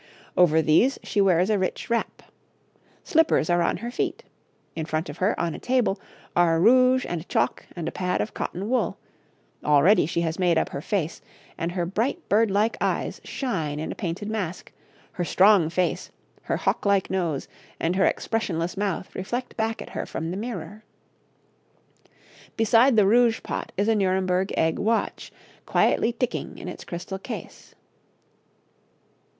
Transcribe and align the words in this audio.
Over 0.35 0.63
these 0.63 0.97
she 1.03 1.21
wears 1.21 1.51
a 1.51 1.59
rich 1.59 1.87
wrap. 1.87 2.23
Slippers 3.03 3.51
are 3.51 3.61
on 3.61 3.77
her 3.85 3.91
feet. 3.91 4.23
In 4.75 4.87
front 4.87 5.09
of 5.09 5.17
her, 5.19 5.39
on 5.39 5.53
a 5.53 5.59
table, 5.59 6.01
are 6.35 6.59
rouge 6.59 7.05
and 7.07 7.29
chalk 7.29 7.67
and 7.75 7.87
a 7.87 7.91
pad 7.91 8.19
of 8.19 8.33
cotton 8.33 8.67
wool 8.67 8.97
already 9.63 10.07
she 10.07 10.21
has 10.21 10.39
made 10.39 10.57
up 10.57 10.69
her 10.69 10.81
face, 10.81 11.21
and 11.55 11.73
her 11.73 11.85
bright 11.85 12.27
bird 12.29 12.49
like 12.49 12.77
eyes 12.81 13.21
shine 13.23 13.79
in 13.79 13.91
a 13.91 13.95
painted 13.95 14.27
mask, 14.27 14.71
her 15.11 15.23
strong 15.23 15.69
face, 15.69 16.09
her 16.41 16.57
hawk 16.57 16.83
like 16.83 17.11
nose 17.11 17.47
and 17.79 17.95
her 17.95 18.05
expressionless 18.07 18.75
mouth 18.75 19.13
reflect 19.13 19.55
back 19.55 19.83
at 19.83 19.91
her 19.91 20.07
from 20.07 20.31
the 20.31 20.35
mirror. 20.37 20.83
Beside 22.57 22.95
the 22.95 23.05
rouge 23.05 23.43
pot 23.43 23.71
is 23.77 23.87
a 23.87 23.93
Nuremberg 23.93 24.51
egg 24.57 24.79
watch, 24.79 25.31
quietly 25.67 26.11
ticking 26.11 26.57
in 26.57 26.67
its 26.67 26.83
crystal 26.83 27.19
case. 27.19 27.75